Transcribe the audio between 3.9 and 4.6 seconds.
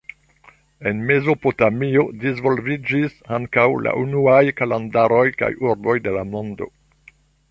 unuaj